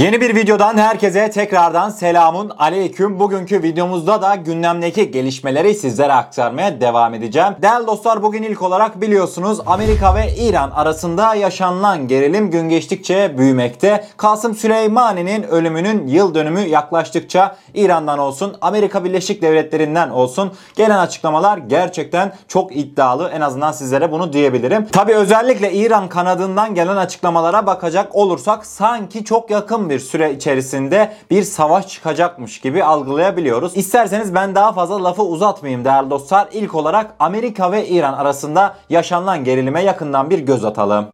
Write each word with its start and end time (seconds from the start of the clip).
Yeni 0.00 0.20
bir 0.20 0.34
videodan 0.34 0.78
herkese 0.78 1.30
tekrardan 1.30 1.90
selamun 1.90 2.50
aleyküm. 2.58 3.18
Bugünkü 3.18 3.62
videomuzda 3.62 4.22
da 4.22 4.34
gündemdeki 4.34 5.10
gelişmeleri 5.10 5.74
sizlere 5.74 6.12
aktarmaya 6.12 6.80
devam 6.80 7.14
edeceğim. 7.14 7.54
Değerli 7.62 7.86
dostlar 7.86 8.22
bugün 8.22 8.42
ilk 8.42 8.62
olarak 8.62 9.00
biliyorsunuz 9.00 9.58
Amerika 9.66 10.14
ve 10.14 10.34
İran 10.36 10.70
arasında 10.70 11.34
yaşanılan 11.34 12.08
gerilim 12.08 12.50
gün 12.50 12.68
geçtikçe 12.68 13.38
büyümekte. 13.38 14.04
Kasım 14.16 14.54
Süleymani'nin 14.54 15.42
ölümünün 15.42 16.06
yıl 16.06 16.34
dönümü 16.34 16.60
yaklaştıkça 16.60 17.56
İran'dan 17.74 18.18
olsun 18.18 18.56
Amerika 18.60 19.04
Birleşik 19.04 19.42
Devletleri'nden 19.42 20.10
olsun 20.10 20.52
gelen 20.76 20.98
açıklamalar 20.98 21.58
gerçekten 21.58 22.32
çok 22.48 22.76
iddialı. 22.76 23.30
En 23.34 23.40
azından 23.40 23.72
sizlere 23.72 24.12
bunu 24.12 24.32
diyebilirim. 24.32 24.86
Tabi 24.92 25.14
özellikle 25.14 25.72
İran 25.72 26.08
kanadından 26.08 26.74
gelen 26.74 26.96
açıklamalara 26.96 27.66
bakacak 27.66 28.16
olursak 28.16 28.66
sanki 28.66 29.24
çok 29.24 29.50
yakın 29.50 29.89
bir 29.90 29.98
süre 29.98 30.32
içerisinde 30.32 31.12
bir 31.30 31.42
savaş 31.42 31.88
çıkacakmış 31.88 32.60
gibi 32.60 32.84
algılayabiliyoruz. 32.84 33.76
İsterseniz 33.76 34.34
ben 34.34 34.54
daha 34.54 34.72
fazla 34.72 35.04
lafı 35.04 35.22
uzatmayayım 35.22 35.84
değerli 35.84 36.10
dostlar. 36.10 36.48
İlk 36.52 36.74
olarak 36.74 37.14
Amerika 37.18 37.72
ve 37.72 37.88
İran 37.88 38.12
arasında 38.12 38.76
yaşanılan 38.90 39.44
gerilime 39.44 39.82
yakından 39.82 40.30
bir 40.30 40.38
göz 40.38 40.64
atalım. 40.64 41.06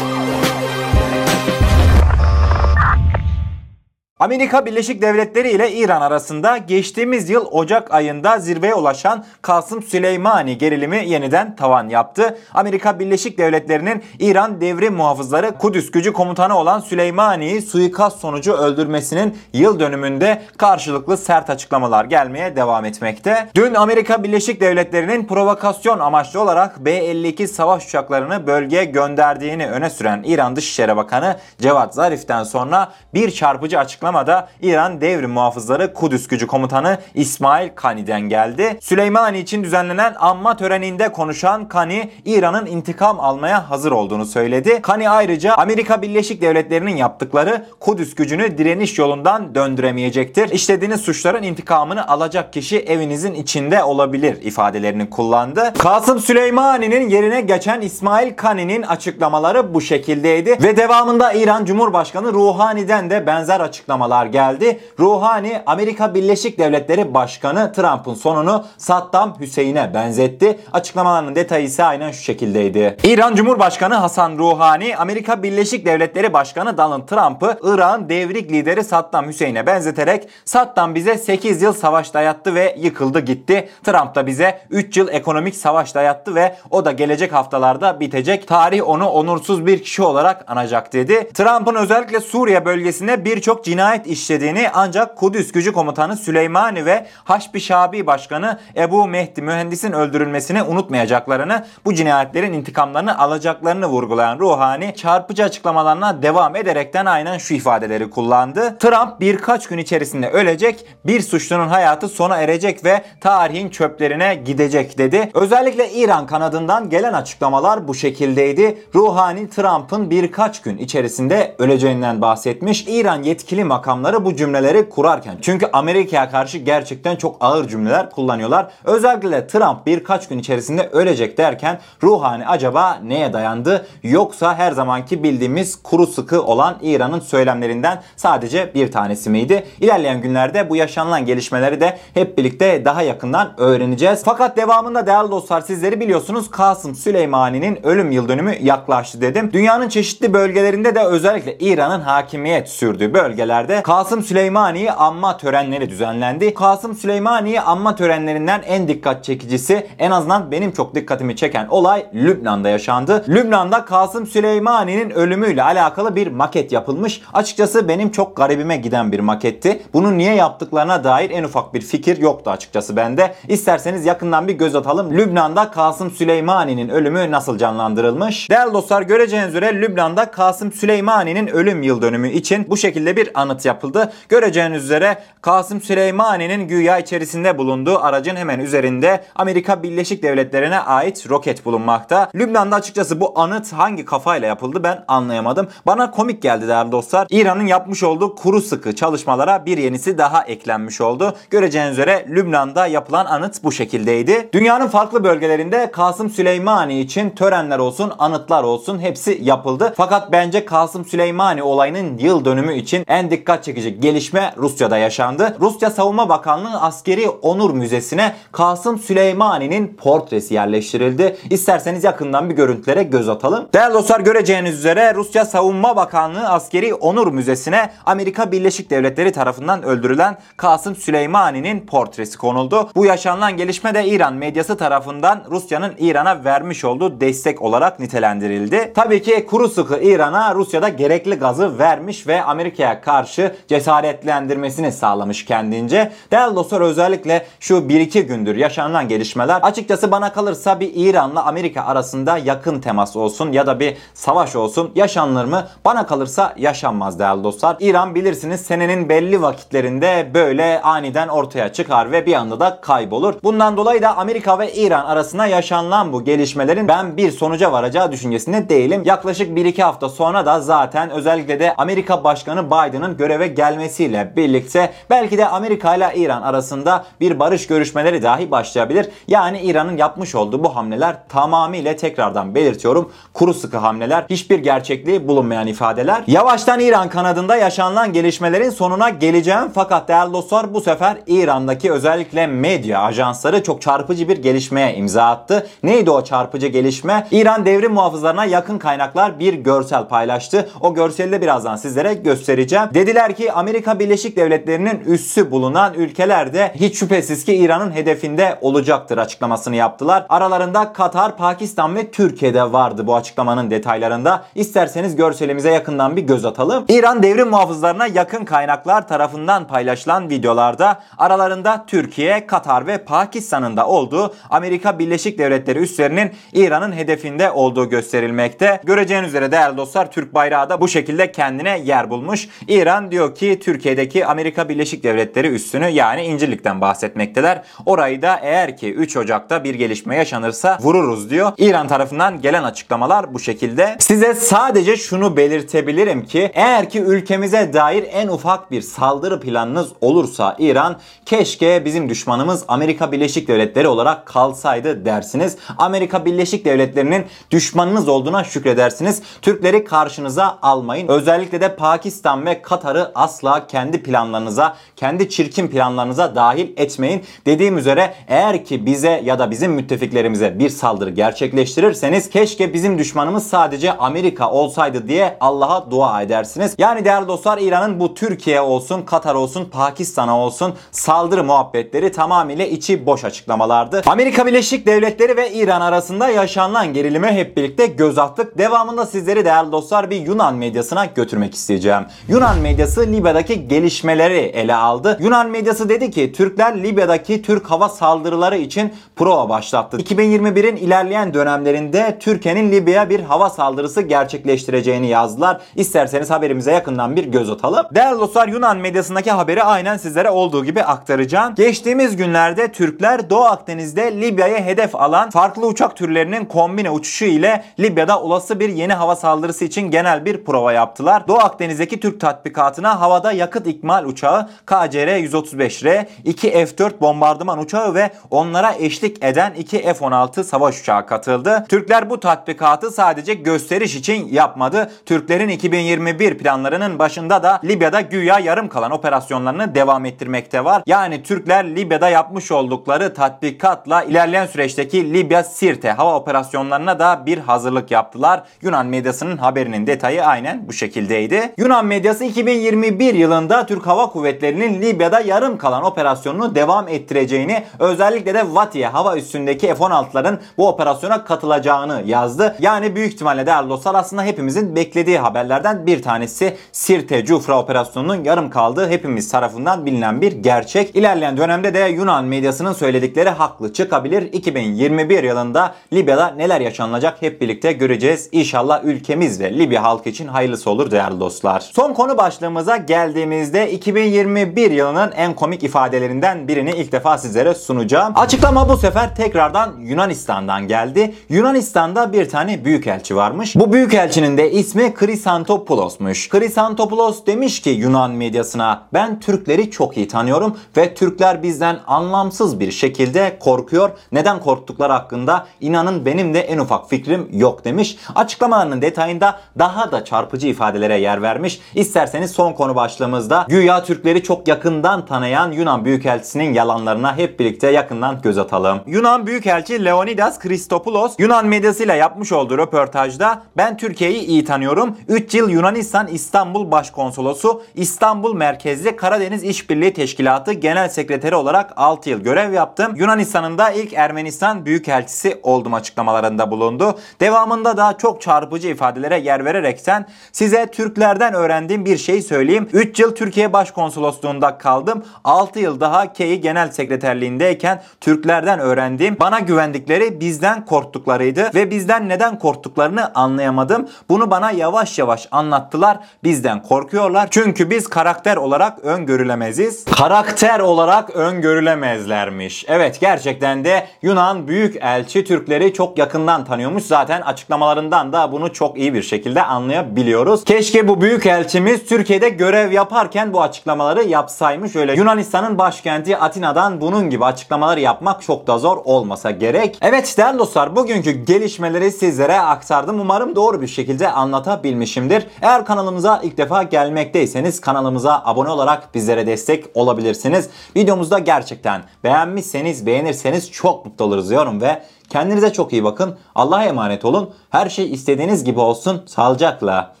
Amerika 4.21 4.65
Birleşik 4.65 5.01
Devletleri 5.01 5.51
ile 5.51 5.71
İran 5.71 6.01
arasında 6.01 6.57
geçtiğimiz 6.57 7.29
yıl 7.29 7.45
Ocak 7.51 7.93
ayında 7.93 8.39
zirveye 8.39 8.75
ulaşan 8.75 9.25
Kasım 9.41 9.83
Süleymani 9.83 10.57
gerilimi 10.57 11.05
yeniden 11.05 11.55
tavan 11.55 11.89
yaptı. 11.89 12.37
Amerika 12.53 12.99
Birleşik 12.99 13.37
Devletleri'nin 13.37 14.03
İran 14.19 14.61
devrim 14.61 14.93
muhafızları 14.93 15.51
Kudüs 15.51 15.91
gücü 15.91 16.13
komutanı 16.13 16.57
olan 16.57 16.79
Süleymani'yi 16.79 17.61
suikast 17.61 18.19
sonucu 18.19 18.53
öldürmesinin 18.53 19.37
yıl 19.53 19.79
dönümünde 19.79 20.41
karşılıklı 20.57 21.17
sert 21.17 21.49
açıklamalar 21.49 22.05
gelmeye 22.05 22.55
devam 22.55 22.85
etmekte. 22.85 23.47
Dün 23.55 23.73
Amerika 23.73 24.23
Birleşik 24.23 24.61
Devletleri'nin 24.61 25.25
provokasyon 25.25 25.99
amaçlı 25.99 26.41
olarak 26.41 26.85
B-52 26.85 27.47
savaş 27.47 27.85
uçaklarını 27.85 28.47
bölgeye 28.47 28.85
gönderdiğini 28.85 29.67
öne 29.67 29.89
süren 29.89 30.23
İran 30.23 30.55
Dışişleri 30.55 30.95
Bakanı 30.95 31.37
Cevat 31.61 31.93
Zarif'ten 31.95 32.43
sonra 32.43 32.91
bir 33.13 33.31
çarpıcı 33.31 33.79
açıklama 33.79 34.10
açıklamada 34.11 34.47
İran 34.61 35.01
devrim 35.01 35.31
muhafızları 35.31 35.93
Kudüs 35.93 36.27
gücü 36.27 36.47
komutanı 36.47 36.97
İsmail 37.13 37.69
Kani'den 37.75 38.21
geldi. 38.21 38.77
Süleymani 38.81 39.39
için 39.39 39.63
düzenlenen 39.63 40.15
anma 40.19 40.57
töreninde 40.57 41.11
konuşan 41.11 41.67
Kani, 41.67 42.11
İran'ın 42.25 42.65
intikam 42.65 43.19
almaya 43.19 43.69
hazır 43.69 43.91
olduğunu 43.91 44.25
söyledi. 44.25 44.81
Kani 44.81 45.09
ayrıca 45.09 45.53
Amerika 45.53 46.01
Birleşik 46.01 46.41
Devletleri'nin 46.41 46.95
yaptıkları 46.95 47.65
Kudüs 47.79 48.15
gücünü 48.15 48.57
direniş 48.57 48.99
yolundan 48.99 49.55
döndüremeyecektir. 49.55 50.49
İşlediğiniz 50.49 51.01
suçların 51.01 51.43
intikamını 51.43 52.07
alacak 52.07 52.53
kişi 52.53 52.79
evinizin 52.79 53.33
içinde 53.33 53.83
olabilir 53.83 54.41
ifadelerini 54.41 55.09
kullandı. 55.09 55.73
Kasım 55.77 56.19
Süleymani'nin 56.19 57.09
yerine 57.09 57.41
geçen 57.41 57.81
İsmail 57.81 58.35
Kani'nin 58.35 58.81
açıklamaları 58.81 59.73
bu 59.73 59.81
şekildeydi 59.81 60.57
ve 60.63 60.77
devamında 60.77 61.33
İran 61.33 61.65
Cumhurbaşkanı 61.65 62.33
Ruhani'den 62.33 63.09
de 63.09 63.27
benzer 63.27 63.59
açıklamalar 63.59 64.00
açıklamalar 64.01 64.25
geldi. 64.25 64.79
Ruhani 64.99 65.61
Amerika 65.65 66.15
Birleşik 66.15 66.59
Devletleri 66.59 67.13
Başkanı 67.13 67.73
Trump'ın 67.73 68.13
sonunu 68.13 68.65
Saddam 68.77 69.39
Hüseyin'e 69.39 69.93
benzetti. 69.93 70.59
Açıklamalarının 70.73 71.35
detayı 71.35 71.65
ise 71.65 71.83
aynen 71.83 72.11
şu 72.11 72.21
şekildeydi. 72.21 72.97
İran 73.03 73.35
Cumhurbaşkanı 73.35 73.95
Hasan 73.95 74.37
Ruhani 74.37 74.97
Amerika 74.97 75.43
Birleşik 75.43 75.85
Devletleri 75.85 76.33
Başkanı 76.33 76.77
Donald 76.77 77.07
Trump'ı 77.07 77.59
Irak'ın 77.63 78.09
devrik 78.09 78.51
lideri 78.51 78.83
Saddam 78.83 79.27
Hüseyin'e 79.27 79.65
benzeterek 79.65 80.27
Saddam 80.45 80.95
bize 80.95 81.17
8 81.17 81.61
yıl 81.61 81.73
savaş 81.73 82.13
dayattı 82.13 82.55
ve 82.55 82.75
yıkıldı 82.79 83.19
gitti. 83.19 83.69
Trump 83.83 84.15
da 84.15 84.27
bize 84.27 84.61
3 84.69 84.97
yıl 84.97 85.07
ekonomik 85.07 85.55
savaş 85.55 85.95
dayattı 85.95 86.35
ve 86.35 86.55
o 86.69 86.85
da 86.85 86.91
gelecek 86.91 87.33
haftalarda 87.33 87.99
bitecek. 87.99 88.47
Tarih 88.47 88.89
onu 88.89 89.09
onursuz 89.09 89.65
bir 89.65 89.83
kişi 89.83 90.03
olarak 90.03 90.45
anacak 90.47 90.93
dedi. 90.93 91.29
Trump'ın 91.33 91.75
özellikle 91.75 92.19
Suriye 92.19 92.65
bölgesinde 92.65 93.25
birçok 93.25 93.65
cinayet 93.65 93.80
cinayet 93.81 94.07
işlediğini 94.07 94.69
ancak 94.73 95.17
Kudüs 95.17 95.51
Gücü 95.51 95.73
Komutanı 95.73 96.17
Süleymani 96.17 96.85
ve 96.85 97.05
Haçbi 97.23 97.61
Şabi 97.61 98.07
Başkanı 98.07 98.59
Ebu 98.77 99.07
Mehdi 99.07 99.41
Mühendis'in 99.41 99.91
öldürülmesini 99.91 100.63
unutmayacaklarını, 100.63 101.65
bu 101.85 101.93
cinayetlerin 101.93 102.53
intikamlarını 102.53 103.19
alacaklarını 103.19 103.87
vurgulayan 103.87 104.39
Ruhani 104.39 104.95
çarpıcı 104.95 105.43
açıklamalarına 105.43 106.23
devam 106.23 106.55
ederekten 106.55 107.05
aynen 107.05 107.37
şu 107.37 107.53
ifadeleri 107.53 108.09
kullandı. 108.09 108.77
Trump 108.79 109.19
birkaç 109.19 109.67
gün 109.67 109.77
içerisinde 109.77 110.29
ölecek, 110.29 110.85
bir 111.05 111.21
suçlunun 111.21 111.67
hayatı 111.67 112.09
sona 112.09 112.37
erecek 112.37 112.85
ve 112.85 113.01
tarihin 113.21 113.69
çöplerine 113.69 114.35
gidecek 114.35 114.97
dedi. 114.97 115.31
Özellikle 115.33 115.91
İran 115.91 116.27
kanadından 116.27 116.89
gelen 116.89 117.13
açıklamalar 117.13 117.87
bu 117.87 117.95
şekildeydi. 117.95 118.77
Ruhani 118.95 119.49
Trump'ın 119.49 120.09
birkaç 120.09 120.61
gün 120.61 120.77
içerisinde 120.77 121.55
öleceğinden 121.57 122.21
bahsetmiş. 122.21 122.85
İran 122.87 123.23
yetkili 123.23 123.63
makamları 123.71 124.25
bu 124.25 124.35
cümleleri 124.35 124.89
kurarken. 124.89 125.37
Çünkü 125.41 125.69
Amerika'ya 125.73 126.29
karşı 126.29 126.57
gerçekten 126.57 127.15
çok 127.15 127.37
ağır 127.39 127.67
cümleler 127.67 128.09
kullanıyorlar. 128.09 128.67
Özellikle 128.83 129.47
Trump 129.47 129.85
birkaç 129.85 130.27
gün 130.27 130.39
içerisinde 130.39 130.89
ölecek 130.91 131.37
derken 131.37 131.79
ruhani 132.03 132.47
acaba 132.47 132.99
neye 133.03 133.33
dayandı? 133.33 133.85
Yoksa 134.03 134.55
her 134.55 134.71
zamanki 134.71 135.23
bildiğimiz 135.23 135.83
kuru 135.83 136.07
sıkı 136.07 136.43
olan 136.43 136.77
İran'ın 136.81 137.19
söylemlerinden 137.19 138.01
sadece 138.15 138.71
bir 138.75 138.91
tanesi 138.91 139.29
miydi? 139.29 139.65
İlerleyen 139.79 140.21
günlerde 140.21 140.69
bu 140.69 140.75
yaşanılan 140.75 141.25
gelişmeleri 141.25 141.81
de 141.81 141.97
hep 142.13 142.37
birlikte 142.37 142.85
daha 142.85 143.01
yakından 143.01 143.53
öğreneceğiz. 143.57 144.21
Fakat 144.25 144.57
devamında 144.57 145.07
değerli 145.07 145.31
dostlar 145.31 145.61
sizleri 145.61 145.99
biliyorsunuz 145.99 146.51
Kasım 146.51 146.95
Süleymani'nin 146.95 147.85
ölüm 147.85 148.11
yıl 148.11 148.29
dönümü 148.29 148.55
yaklaştı 148.61 149.21
dedim. 149.21 149.49
Dünyanın 149.53 149.89
çeşitli 149.89 150.33
bölgelerinde 150.33 150.95
de 150.95 151.03
özellikle 151.03 151.57
İran'ın 151.57 152.01
hakimiyet 152.01 152.69
sürdüğü 152.69 153.13
bölgeler 153.13 153.60
ülkelerde 153.61 153.83
Kasım 153.83 154.23
Süleymaniye 154.23 154.91
anma 154.91 155.37
törenleri 155.37 155.89
düzenlendi. 155.89 156.53
Kasım 156.53 156.95
Süleymaniye 156.95 157.61
anma 157.61 157.95
törenlerinden 157.95 158.61
en 158.65 158.87
dikkat 158.87 159.23
çekicisi 159.23 159.87
en 159.99 160.11
azından 160.11 160.51
benim 160.51 160.71
çok 160.71 160.95
dikkatimi 160.95 161.35
çeken 161.35 161.67
olay 161.67 162.05
Lübnan'da 162.13 162.69
yaşandı. 162.69 163.25
Lübnan'da 163.29 163.85
Kasım 163.85 164.27
Süleymani'nin 164.27 165.09
ölümüyle 165.09 165.63
alakalı 165.63 166.15
bir 166.15 166.27
maket 166.27 166.71
yapılmış. 166.71 167.21
Açıkçası 167.33 167.87
benim 167.87 168.11
çok 168.11 168.37
garibime 168.37 168.77
giden 168.77 169.11
bir 169.11 169.19
maketti. 169.19 169.81
Bunu 169.93 170.17
niye 170.17 170.35
yaptıklarına 170.35 171.03
dair 171.03 171.29
en 171.29 171.43
ufak 171.43 171.73
bir 171.73 171.81
fikir 171.81 172.17
yoktu 172.17 172.51
açıkçası 172.51 172.95
bende. 172.95 173.33
İsterseniz 173.47 174.05
yakından 174.05 174.47
bir 174.47 174.53
göz 174.53 174.75
atalım. 174.75 175.17
Lübnan'da 175.17 175.71
Kasım 175.71 176.11
Süleymani'nin 176.11 176.89
ölümü 176.89 177.31
nasıl 177.31 177.57
canlandırılmış? 177.57 178.49
Değerli 178.49 178.73
dostlar 178.73 179.01
göreceğiniz 179.01 179.49
üzere 179.49 179.81
Lübnan'da 179.81 180.31
Kasım 180.31 180.71
Süleymani'nin 180.71 181.47
ölüm 181.47 181.83
yıl 181.83 182.01
dönümü 182.01 182.29
için 182.29 182.65
bu 182.69 182.77
şekilde 182.77 183.15
bir 183.15 183.31
anı 183.33 183.50
anıt 183.51 183.65
yapıldı. 183.65 184.11
Göreceğiniz 184.29 184.83
üzere 184.83 185.17
Kasım 185.41 185.81
Süleymani'nin 185.81 186.67
güya 186.67 186.99
içerisinde 186.99 187.57
bulunduğu 187.57 187.99
aracın 187.99 188.35
hemen 188.35 188.59
üzerinde 188.59 189.23
Amerika 189.35 189.83
Birleşik 189.83 190.23
Devletleri'ne 190.23 190.79
ait 190.79 191.29
roket 191.29 191.65
bulunmakta. 191.65 192.31
Lübnan'da 192.35 192.75
açıkçası 192.75 193.21
bu 193.21 193.39
anıt 193.39 193.73
hangi 193.73 194.05
kafayla 194.05 194.47
yapıldı 194.47 194.83
ben 194.83 195.03
anlayamadım. 195.07 195.67
Bana 195.85 196.11
komik 196.11 196.41
geldi 196.41 196.67
değerli 196.67 196.91
dostlar. 196.91 197.27
İran'ın 197.29 197.67
yapmış 197.67 198.03
olduğu 198.03 198.35
kuru 198.35 198.61
sıkı 198.61 198.95
çalışmalara 198.95 199.65
bir 199.65 199.77
yenisi 199.77 200.17
daha 200.17 200.43
eklenmiş 200.43 201.01
oldu. 201.01 201.35
Göreceğiniz 201.49 201.93
üzere 201.93 202.25
Lübnan'da 202.29 202.87
yapılan 202.87 203.25
anıt 203.25 203.63
bu 203.63 203.71
şekildeydi. 203.71 204.49
Dünyanın 204.53 204.87
farklı 204.87 205.23
bölgelerinde 205.23 205.91
Kasım 205.91 206.29
Süleymani 206.29 206.99
için 206.99 207.29
törenler 207.29 207.79
olsun, 207.79 208.11
anıtlar 208.19 208.63
olsun 208.63 208.99
hepsi 208.99 209.39
yapıldı. 209.41 209.93
Fakat 209.97 210.31
bence 210.31 210.65
Kasım 210.65 211.05
Süleymani 211.05 211.63
olayının 211.63 212.17
yıl 212.17 212.45
dönümü 212.45 212.73
için 212.75 213.05
en 213.07 213.31
dikkat 213.41 213.63
çekici 213.63 213.99
gelişme 213.99 214.53
Rusya'da 214.57 214.97
yaşandı. 214.97 215.57
Rusya 215.59 215.89
Savunma 215.89 216.29
Bakanlığı 216.29 216.81
Askeri 216.81 217.29
Onur 217.29 217.73
Müzesi'ne 217.73 218.35
Kasım 218.51 218.99
Süleymani'nin 218.99 219.87
portresi 219.87 220.53
yerleştirildi. 220.53 221.37
İsterseniz 221.49 222.03
yakından 222.03 222.49
bir 222.49 222.55
görüntülere 222.55 223.03
göz 223.03 223.29
atalım. 223.29 223.67
Değerli 223.73 223.93
dostlar 223.93 224.19
göreceğiniz 224.19 224.75
üzere 224.75 225.13
Rusya 225.15 225.45
Savunma 225.45 225.95
Bakanlığı 225.95 226.49
Askeri 226.49 226.93
Onur 226.93 227.27
Müzesi'ne 227.27 227.91
Amerika 228.05 228.51
Birleşik 228.51 228.89
Devletleri 228.89 229.31
tarafından 229.31 229.83
öldürülen 229.83 230.37
Kasım 230.57 230.95
Süleymani'nin 230.95 231.79
portresi 231.85 232.37
konuldu. 232.37 232.89
Bu 232.95 233.05
yaşanılan 233.05 233.57
gelişme 233.57 233.93
de 233.93 234.07
İran 234.07 234.33
medyası 234.33 234.77
tarafından 234.77 235.43
Rusya'nın 235.51 235.93
İran'a 235.99 236.43
vermiş 236.43 236.85
olduğu 236.85 237.21
destek 237.21 237.61
olarak 237.61 237.99
nitelendirildi. 237.99 238.91
Tabii 238.95 239.21
ki 239.21 239.45
kuru 239.45 239.69
sıkı 239.69 239.99
İran'a 239.99 240.55
Rusya'da 240.55 240.89
gerekli 240.89 241.35
gazı 241.35 241.79
vermiş 241.79 242.27
ve 242.27 242.43
Amerika'ya 242.43 243.01
karşı 243.01 243.30
karşı 243.31 243.55
cesaretlendirmesini 243.67 244.91
sağlamış 244.91 245.45
kendince. 245.45 246.11
Değerli 246.31 246.55
dostlar 246.55 246.81
özellikle 246.81 247.45
şu 247.59 247.73
1-2 247.73 248.21
gündür 248.21 248.55
yaşanan 248.55 249.07
gelişmeler 249.07 249.59
açıkçası 249.61 250.11
bana 250.11 250.33
kalırsa 250.33 250.79
bir 250.79 250.91
İran'la 250.95 251.45
Amerika 251.45 251.81
arasında 251.83 252.37
yakın 252.37 252.81
temas 252.81 253.15
olsun 253.15 253.51
ya 253.51 253.67
da 253.67 253.79
bir 253.79 253.97
savaş 254.13 254.55
olsun 254.55 254.91
yaşanır 254.95 255.45
mı? 255.45 255.67
Bana 255.85 256.05
kalırsa 256.05 256.53
yaşanmaz 256.57 257.19
değerli 257.19 257.43
dostlar. 257.43 257.77
İran 257.79 258.15
bilirsiniz 258.15 258.61
senenin 258.61 259.09
belli 259.09 259.41
vakitlerinde 259.41 260.31
böyle 260.33 260.81
aniden 260.81 261.27
ortaya 261.27 261.73
çıkar 261.73 262.11
ve 262.11 262.25
bir 262.25 262.33
anda 262.33 262.59
da 262.59 262.81
kaybolur. 262.81 263.33
Bundan 263.43 263.77
dolayı 263.77 264.01
da 264.01 264.17
Amerika 264.17 264.59
ve 264.59 264.73
İran 264.73 265.05
arasında 265.05 265.45
yaşanılan 265.45 266.13
bu 266.13 266.23
gelişmelerin 266.23 266.87
ben 266.87 267.17
bir 267.17 267.31
sonuca 267.31 267.71
varacağı 267.71 268.11
düşüncesinde 268.11 268.69
değilim. 268.69 269.01
Yaklaşık 269.05 269.57
1-2 269.57 269.81
hafta 269.81 270.09
sonra 270.09 270.45
da 270.45 270.59
zaten 270.59 271.09
özellikle 271.09 271.59
de 271.59 271.75
Amerika 271.77 272.23
Başkanı 272.23 272.65
Biden'ın 272.67 273.17
göreve 273.21 273.47
gelmesiyle 273.47 274.33
birlikte 274.35 274.93
belki 275.09 275.37
de 275.37 275.47
Amerika 275.47 275.95
ile 275.95 276.11
İran 276.15 276.41
arasında 276.41 277.05
bir 277.19 277.39
barış 277.39 277.67
görüşmeleri 277.67 278.23
dahi 278.23 278.51
başlayabilir. 278.51 279.09
Yani 279.27 279.61
İran'ın 279.61 279.97
yapmış 279.97 280.35
olduğu 280.35 280.63
bu 280.63 280.75
hamleler 280.75 281.15
tamamıyla 281.29 281.95
tekrardan 281.95 282.55
belirtiyorum 282.55 283.11
kuru 283.33 283.53
sıkı 283.53 283.77
hamleler, 283.77 284.25
hiçbir 284.29 284.59
gerçekliği 284.59 285.27
bulunmayan 285.27 285.67
ifadeler. 285.67 286.23
Yavaştan 286.27 286.79
İran 286.79 287.09
kanadında 287.09 287.55
yaşanılan 287.55 288.13
gelişmelerin 288.13 288.69
sonuna 288.69 289.09
geleceğim 289.09 289.71
fakat 289.75 290.07
değerli 290.07 290.33
dostlar 290.33 290.73
bu 290.73 290.81
sefer 290.81 291.17
İran'daki 291.27 291.91
özellikle 291.91 292.47
medya 292.47 293.01
ajansları 293.01 293.63
çok 293.63 293.81
çarpıcı 293.81 294.29
bir 294.29 294.37
gelişmeye 294.37 294.95
imza 294.95 295.23
attı. 295.23 295.67
Neydi 295.83 296.11
o 296.11 296.23
çarpıcı 296.23 296.67
gelişme? 296.67 297.27
İran 297.31 297.65
devrim 297.65 297.93
muhafızlarına 297.93 298.45
yakın 298.45 298.77
kaynaklar 298.77 299.39
bir 299.39 299.53
görsel 299.53 300.07
paylaştı. 300.07 300.69
O 300.81 300.93
görseli 300.93 301.31
de 301.31 301.41
birazdan 301.41 301.75
sizlere 301.75 302.13
göstereceğim. 302.13 302.85
Dediler 303.11 303.35
ki 303.35 303.51
Amerika 303.51 303.99
Birleşik 303.99 304.37
Devletleri'nin 304.37 304.99
üssü 305.05 305.51
bulunan 305.51 305.93
ülkelerde 305.93 306.73
hiç 306.75 306.97
şüphesiz 306.97 307.45
ki 307.45 307.55
İran'ın 307.55 307.91
hedefinde 307.91 308.57
olacaktır 308.61 309.17
açıklamasını 309.17 309.75
yaptılar. 309.75 310.25
Aralarında 310.29 310.93
Katar, 310.93 311.37
Pakistan 311.37 311.95
ve 311.95 312.11
Türkiye'de 312.11 312.73
vardı 312.73 313.07
bu 313.07 313.15
açıklamanın 313.15 313.71
detaylarında. 313.71 314.43
İsterseniz 314.55 315.15
görselimize 315.15 315.71
yakından 315.71 316.15
bir 316.15 316.21
göz 316.21 316.45
atalım. 316.45 316.85
İran 316.87 317.23
devrim 317.23 317.49
muhafızlarına 317.49 318.07
yakın 318.07 318.45
kaynaklar 318.45 319.07
tarafından 319.07 319.67
paylaşılan 319.67 320.29
videolarda 320.29 320.99
aralarında 321.17 321.85
Türkiye, 321.87 322.47
Katar 322.47 322.87
ve 322.87 322.97
Pakistan'ın 322.97 323.77
da 323.77 323.87
olduğu 323.87 324.33
Amerika 324.49 324.99
Birleşik 324.99 325.39
Devletleri 325.39 325.79
üslerinin 325.79 326.31
İran'ın 326.53 326.91
hedefinde 326.91 327.51
olduğu 327.51 327.89
gösterilmekte. 327.89 328.81
Göreceğiniz 328.83 329.29
üzere 329.29 329.51
değerli 329.51 329.77
dostlar 329.77 330.11
Türk 330.11 330.33
bayrağı 330.33 330.69
da 330.69 330.81
bu 330.81 330.87
şekilde 330.87 331.31
kendine 331.31 331.79
yer 331.79 332.09
bulmuş. 332.09 332.49
İran 332.67 333.00
diyor 333.11 333.35
ki 333.35 333.59
Türkiye'deki 333.63 334.25
Amerika 334.25 334.69
Birleşik 334.69 335.03
Devletleri 335.03 335.47
üssünü 335.47 335.87
yani 335.87 336.23
İncirlik'ten 336.23 336.81
bahsetmekteler. 336.81 337.63
Orayı 337.85 338.21
da 338.21 338.39
eğer 338.43 338.77
ki 338.77 338.93
3 338.93 339.17
Ocak'ta 339.17 339.63
bir 339.63 339.75
gelişme 339.75 340.15
yaşanırsa 340.15 340.77
vururuz 340.81 341.29
diyor. 341.29 341.51
İran 341.57 341.87
tarafından 341.87 342.41
gelen 342.41 342.63
açıklamalar 342.63 343.33
bu 343.33 343.39
şekilde. 343.39 343.95
Size 343.99 344.33
sadece 344.33 344.97
şunu 344.97 345.37
belirtebilirim 345.37 346.25
ki 346.25 346.51
eğer 346.53 346.89
ki 346.89 346.99
ülkemize 347.01 347.73
dair 347.73 348.05
en 348.11 348.27
ufak 348.27 348.71
bir 348.71 348.81
saldırı 348.81 349.39
planınız 349.39 349.91
olursa 350.01 350.55
İran 350.59 350.99
keşke 351.25 351.85
bizim 351.85 352.09
düşmanımız 352.09 352.65
Amerika 352.67 353.11
Birleşik 353.11 353.47
Devletleri 353.47 353.87
olarak 353.87 354.25
kalsaydı 354.25 355.05
dersiniz. 355.05 355.57
Amerika 355.77 356.25
Birleşik 356.25 356.65
Devletleri'nin 356.65 357.25
düşmanınız 357.51 358.07
olduğuna 358.07 358.43
şükredersiniz. 358.43 359.21
Türkleri 359.41 359.83
karşınıza 359.83 360.59
almayın. 360.61 361.07
Özellikle 361.07 361.61
de 361.61 361.75
Pakistan 361.75 362.45
ve 362.45 362.61
Katar'ı 362.81 363.11
asla 363.15 363.67
kendi 363.67 364.03
planlarınıza, 364.03 364.75
kendi 364.95 365.29
çirkin 365.29 365.67
planlarınıza 365.67 366.35
dahil 366.35 366.67
etmeyin. 366.77 367.23
Dediğim 367.45 367.77
üzere 367.77 368.13
eğer 368.27 368.65
ki 368.65 368.85
bize 368.85 369.21
ya 369.25 369.39
da 369.39 369.51
bizim 369.51 369.71
müttefiklerimize 369.71 370.59
bir 370.59 370.69
saldırı 370.69 371.09
gerçekleştirirseniz 371.09 372.29
keşke 372.29 372.73
bizim 372.73 372.99
düşmanımız 372.99 373.47
sadece 373.47 373.97
Amerika 373.97 374.51
olsaydı 374.51 375.07
diye 375.07 375.37
Allah'a 375.39 375.91
dua 375.91 376.21
edersiniz. 376.21 376.75
Yani 376.77 377.05
değerli 377.05 377.27
dostlar 377.27 377.57
İran'ın 377.57 377.99
bu 377.99 378.13
Türkiye 378.13 378.61
olsun, 378.61 379.01
Katar 379.01 379.35
olsun, 379.35 379.65
Pakistan'a 379.65 380.39
olsun 380.39 380.73
saldırı 380.91 381.43
muhabbetleri 381.43 382.11
tamamıyla 382.11 382.65
içi 382.65 383.05
boş 383.05 383.23
açıklamalardı. 383.25 384.01
Amerika 384.05 384.45
Birleşik 384.45 384.85
Devletleri 384.85 385.37
ve 385.37 385.51
İran 385.51 385.81
arasında 385.81 386.29
yaşanılan 386.29 386.93
gerilime 386.93 387.33
hep 387.33 387.57
birlikte 387.57 387.85
göz 387.85 388.17
attık. 388.17 388.57
Devamında 388.57 389.05
sizleri 389.05 389.45
değerli 389.45 389.71
dostlar 389.71 390.09
bir 390.09 390.21
Yunan 390.21 390.55
medyasına 390.55 391.05
götürmek 391.05 391.55
isteyeceğim. 391.55 392.05
Yunan 392.27 392.57
medyası 392.57 392.70
Libya'daki 392.77 393.67
gelişmeleri 393.67 394.37
ele 394.37 394.75
aldı. 394.75 395.17
Yunan 395.21 395.49
medyası 395.49 395.89
dedi 395.89 396.11
ki 396.11 396.31
Türkler 396.31 396.83
Libya'daki 396.83 397.41
Türk 397.41 397.71
hava 397.71 397.89
saldırıları 397.89 398.57
için 398.57 398.93
prova 399.15 399.49
başlattı. 399.49 399.97
2021'in 399.97 400.75
ilerleyen 400.75 401.33
dönemlerinde 401.33 402.17
Türkiye'nin 402.19 402.71
Libya'ya 402.71 403.09
bir 403.09 403.19
hava 403.19 403.49
saldırısı 403.49 404.01
gerçekleştireceğini 404.01 405.07
yazdılar. 405.07 405.61
İsterseniz 405.75 406.29
haberimize 406.29 406.71
yakından 406.71 407.15
bir 407.15 407.23
göz 407.23 407.49
atalım. 407.49 407.85
Değerli 407.95 408.19
dostlar 408.19 408.47
Yunan 408.47 408.77
medyasındaki 408.77 409.31
haberi 409.31 409.63
aynen 409.63 409.97
sizlere 409.97 410.29
olduğu 410.29 410.65
gibi 410.65 410.83
aktaracağım. 410.83 411.55
Geçtiğimiz 411.55 412.15
günlerde 412.15 412.71
Türkler 412.71 413.29
Doğu 413.29 413.43
Akdeniz'de 413.43 414.21
Libya'ya 414.21 414.65
hedef 414.65 414.95
alan 414.95 415.29
farklı 415.29 415.67
uçak 415.67 415.95
türlerinin 415.95 416.45
kombine 416.45 416.89
uçuşu 416.89 417.25
ile 417.25 417.63
Libya'da 417.79 418.21
olası 418.21 418.59
bir 418.59 418.69
yeni 418.69 418.93
hava 418.93 419.15
saldırısı 419.15 419.65
için 419.65 419.91
genel 419.91 420.25
bir 420.25 420.43
prova 420.45 420.73
yaptılar. 420.73 421.27
Doğu 421.27 421.37
Akdeniz'deki 421.37 421.99
Türk 421.99 422.19
tatbikatına 422.61 423.01
havada 423.01 423.31
yakıt 423.31 423.67
ikmal 423.67 424.05
uçağı 424.05 424.49
KCR-135R, 424.67 426.05
2 426.25 426.51
F-4 426.51 427.01
bombardıman 427.01 427.59
uçağı 427.59 427.93
ve 427.93 428.09
onlara 428.29 428.75
eşlik 428.79 429.23
eden 429.23 429.53
2 429.53 429.81
F-16 429.81 430.43
savaş 430.43 430.81
uçağı 430.81 431.05
katıldı. 431.05 431.65
Türkler 431.69 432.09
bu 432.09 432.19
tatbikatı 432.19 432.91
sadece 432.91 433.33
gösteriş 433.33 433.95
için 433.95 434.27
yapmadı. 434.27 434.91
Türklerin 435.05 435.49
2021 435.49 436.37
planlarının 436.37 436.99
başında 436.99 437.43
da 437.43 437.61
Libya'da 437.63 438.01
güya 438.01 438.39
yarım 438.39 438.69
kalan 438.69 438.91
operasyonlarını 438.91 439.75
devam 439.75 440.05
ettirmekte 440.05 440.65
var. 440.65 440.83
Yani 440.85 441.23
Türkler 441.23 441.75
Libya'da 441.75 442.09
yapmış 442.09 442.51
oldukları 442.51 443.13
tatbikatla 443.13 444.03
ilerleyen 444.03 444.45
süreçteki 444.45 445.13
Libya 445.13 445.43
Sirte 445.43 445.91
hava 445.91 446.15
operasyonlarına 446.15 446.99
da 446.99 447.25
bir 447.25 447.37
hazırlık 447.37 447.91
yaptılar. 447.91 448.43
Yunan 448.61 448.85
medyasının 448.85 449.37
haberinin 449.37 449.87
detayı 449.87 450.25
aynen 450.25 450.67
bu 450.67 450.73
şekildeydi. 450.73 451.53
Yunan 451.57 451.85
medyası 451.85 452.23
2021 452.51 453.13
yılında 453.13 453.65
Türk 453.65 453.87
Hava 453.87 454.09
Kuvvetleri'nin 454.09 454.81
Libya'da 454.81 455.19
yarım 455.19 455.57
kalan 455.57 455.83
operasyonunu 455.83 456.55
devam 456.55 456.87
ettireceğini 456.87 457.63
özellikle 457.79 458.33
de 458.33 458.55
Vatiye 458.55 458.87
hava 458.87 459.17
üssündeki 459.17 459.67
F-16'ların 459.67 460.37
bu 460.57 460.67
operasyona 460.67 461.23
katılacağını 461.23 462.03
yazdı. 462.05 462.55
Yani 462.59 462.95
büyük 462.95 463.13
ihtimalle 463.13 463.45
değerli 463.45 463.69
dostlar 463.69 463.95
aslında 463.95 464.23
hepimizin 464.23 464.75
beklediği 464.75 465.19
haberlerden 465.19 465.85
bir 465.85 466.01
tanesi 466.01 466.57
Sirte 466.71 467.25
Cufra 467.25 467.59
operasyonunun 467.59 468.23
yarım 468.23 468.49
kaldığı 468.49 468.89
hepimiz 468.89 469.29
tarafından 469.31 469.85
bilinen 469.85 470.21
bir 470.21 470.31
gerçek. 470.31 470.95
İlerleyen 470.95 471.37
dönemde 471.37 471.73
de 471.73 471.79
Yunan 471.79 472.25
medyasının 472.25 472.73
söyledikleri 472.73 473.29
haklı 473.29 473.73
çıkabilir. 473.73 474.33
2021 474.33 475.23
yılında 475.23 475.75
Libya'da 475.93 476.27
neler 476.27 476.61
yaşanacak 476.61 477.21
hep 477.21 477.41
birlikte 477.41 477.71
göreceğiz. 477.71 478.29
İnşallah 478.31 478.83
ülkemiz 478.83 479.39
ve 479.39 479.59
Libya 479.59 479.83
halkı 479.83 480.09
için 480.09 480.27
hayırlısı 480.27 480.69
olur 480.69 480.91
değerli 480.91 481.19
dostlar. 481.19 481.59
Son 481.59 481.93
konu 481.93 482.17
başlığımıza 482.41 482.77
geldiğimizde 482.77 483.71
2021 483.71 484.71
yılının 484.71 485.11
en 485.11 485.33
komik 485.33 485.63
ifadelerinden 485.63 486.47
birini 486.47 486.71
ilk 486.71 486.91
defa 486.91 487.17
sizlere 487.17 487.53
sunacağım. 487.53 488.13
Açıklama 488.15 488.69
bu 488.69 488.77
sefer 488.77 489.15
tekrardan 489.15 489.75
Yunanistan'dan 489.79 490.67
geldi. 490.67 491.13
Yunanistan'da 491.29 492.13
bir 492.13 492.29
tane 492.29 492.65
büyükelçi 492.65 493.15
varmış. 493.15 493.55
Bu 493.55 493.73
büyükelçinin 493.73 494.37
de 494.37 494.51
ismi 494.51 494.93
Chrisantopoulos'muş. 494.93 496.29
Chrisantopoulos 496.29 497.25
demiş 497.25 497.61
ki 497.61 497.69
Yunan 497.69 498.11
medyasına 498.11 498.83
ben 498.93 499.19
Türkleri 499.19 499.71
çok 499.71 499.97
iyi 499.97 500.07
tanıyorum 500.07 500.57
ve 500.77 500.93
Türkler 500.93 501.43
bizden 501.43 501.79
anlamsız 501.87 502.59
bir 502.59 502.71
şekilde 502.71 503.37
korkuyor. 503.39 503.89
Neden 504.11 504.39
korktukları 504.39 504.93
hakkında 504.93 505.45
inanın 505.61 506.05
benim 506.05 506.33
de 506.33 506.39
en 506.39 506.57
ufak 506.57 506.89
fikrim 506.89 507.29
yok 507.33 507.65
demiş. 507.65 507.97
Açıklamalarının 508.15 508.81
detayında 508.81 509.39
daha 509.59 509.91
da 509.91 510.05
çarpıcı 510.05 510.47
ifadelere 510.47 510.97
yer 510.97 511.21
vermiş. 511.21 511.59
İsterseniz 511.75 512.30
son 512.31 512.53
konu 512.53 512.75
başlığımızda 512.75 513.45
güya 513.49 513.83
Türkleri 513.83 514.23
çok 514.23 514.47
yakından 514.47 515.05
tanıyan 515.05 515.51
Yunan 515.51 515.85
Büyükelçisi'nin 515.85 516.53
yalanlarına 516.53 517.17
hep 517.17 517.39
birlikte 517.39 517.71
yakından 517.71 518.21
göz 518.21 518.37
atalım. 518.37 518.79
Yunan 518.85 519.27
Büyükelçi 519.27 519.85
Leonidas 519.85 520.39
Christopoulos 520.39 521.15
Yunan 521.19 521.47
medyasıyla 521.47 521.95
yapmış 521.95 522.31
olduğu 522.31 522.57
röportajda 522.57 523.43
ben 523.57 523.77
Türkiye'yi 523.77 524.21
iyi 524.21 524.45
tanıyorum. 524.45 524.97
3 525.07 525.35
yıl 525.35 525.49
Yunanistan 525.49 526.07
İstanbul 526.07 526.71
Başkonsolosu, 526.71 527.63
İstanbul 527.75 528.35
merkezli 528.35 528.95
Karadeniz 528.95 529.43
İşbirliği 529.43 529.93
Teşkilatı 529.93 530.53
Genel 530.53 530.89
Sekreteri 530.89 531.35
olarak 531.35 531.73
6 531.75 532.09
yıl 532.09 532.19
görev 532.19 532.53
yaptım. 532.53 532.95
Yunanistan'ın 532.95 533.57
da 533.57 533.71
ilk 533.71 533.93
Ermenistan 533.93 534.65
Büyükelçisi 534.65 535.39
oldum 535.43 535.73
açıklamalarında 535.73 536.51
bulundu. 536.51 536.99
Devamında 537.19 537.77
da 537.77 537.97
çok 537.97 538.21
çarpıcı 538.21 538.67
ifadelere 538.67 539.19
yer 539.19 539.45
vererekten 539.45 540.05
size 540.31 540.65
Türklerden 540.65 541.33
öğrendiğim 541.33 541.85
bir 541.85 541.97
şey 541.97 542.20
şey 542.21 542.27
söyleyeyim. 542.27 542.69
3 542.73 542.99
yıl 542.99 543.15
Türkiye 543.15 543.53
Başkonsolosluğunda 543.53 544.57
kaldım. 544.57 545.03
6 545.23 545.59
yıl 545.59 545.79
daha 545.79 546.13
KEİ 546.13 546.41
Genel 546.41 546.71
Sekreterliğindeyken 546.71 547.81
Türklerden 548.01 548.59
öğrendiğim 548.59 549.17
bana 549.19 549.39
güvendikleri 549.39 550.19
bizden 550.19 550.65
korktuklarıydı 550.65 551.51
ve 551.55 551.71
bizden 551.71 552.09
neden 552.09 552.39
korktuklarını 552.39 553.11
anlayamadım. 553.15 553.89
Bunu 554.09 554.31
bana 554.31 554.51
yavaş 554.51 554.99
yavaş 554.99 555.27
anlattılar. 555.31 555.99
Bizden 556.23 556.63
korkuyorlar. 556.63 557.27
Çünkü 557.31 557.69
biz 557.69 557.87
karakter 557.87 558.37
olarak 558.37 558.79
öngörülemeziz. 558.79 559.85
Karakter 559.85 560.59
olarak 560.59 561.09
öngörülemezlermiş. 561.09 562.65
Evet 562.67 562.99
gerçekten 562.99 563.65
de 563.65 563.87
Yunan 564.01 564.47
büyük 564.47 564.75
elçi 564.81 565.23
Türkleri 565.23 565.73
çok 565.73 565.97
yakından 565.97 566.45
tanıyormuş. 566.45 566.83
Zaten 566.83 567.21
açıklamalarından 567.21 568.13
da 568.13 568.31
bunu 568.31 568.53
çok 568.53 568.77
iyi 568.77 568.93
bir 568.93 569.03
şekilde 569.03 569.43
anlayabiliyoruz. 569.43 570.43
Keşke 570.43 570.87
bu 570.87 571.01
büyük 571.01 571.25
elçimiz 571.25 571.85
Türkiye'de 572.11 572.35
görev 572.35 572.71
yaparken 572.71 573.33
bu 573.33 573.41
açıklamaları 573.41 574.03
yapsaymış. 574.03 574.75
Öyle 574.75 574.93
Yunanistan'ın 574.93 575.57
başkenti 575.57 576.17
Atina'dan 576.17 576.81
bunun 576.81 577.09
gibi 577.09 577.25
açıklamalar 577.25 577.77
yapmak 577.77 578.21
çok 578.21 578.47
da 578.47 578.57
zor 578.57 578.77
olmasa 578.85 579.31
gerek. 579.31 579.77
Evet 579.81 580.15
değerli 580.17 580.39
dostlar 580.39 580.75
bugünkü 580.75 581.11
gelişmeleri 581.11 581.91
sizlere 581.91 582.39
aktardım. 582.39 582.99
Umarım 582.99 583.35
doğru 583.35 583.61
bir 583.61 583.67
şekilde 583.67 584.11
anlatabilmişimdir. 584.11 585.27
Eğer 585.41 585.65
kanalımıza 585.65 586.21
ilk 586.23 586.37
defa 586.37 586.63
gelmekteyseniz 586.63 587.61
kanalımıza 587.61 588.21
abone 588.25 588.49
olarak 588.49 588.95
bizlere 588.95 589.27
destek 589.27 589.65
olabilirsiniz. 589.73 590.49
Videomuzda 590.75 591.19
gerçekten 591.19 591.81
beğenmişseniz 592.03 592.85
beğenirseniz 592.85 593.51
çok 593.51 593.85
mutlu 593.85 594.05
oluruz 594.05 594.29
diyorum 594.29 594.61
ve 594.61 594.83
kendinize 595.09 595.53
çok 595.53 595.73
iyi 595.73 595.83
bakın. 595.83 596.17
Allah'a 596.35 596.65
emanet 596.65 597.05
olun. 597.05 597.33
Her 597.49 597.69
şey 597.69 597.91
istediğiniz 597.91 598.43
gibi 598.43 598.59
olsun. 598.59 599.03
Sağlıcakla. 599.05 600.00